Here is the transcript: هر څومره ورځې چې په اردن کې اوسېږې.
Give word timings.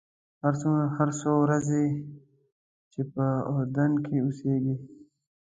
هر 0.97 1.09
څومره 1.19 1.41
ورځې 1.43 1.85
چې 2.91 3.01
په 3.13 3.25
اردن 3.53 3.91
کې 4.05 4.15
اوسېږې. 4.25 4.75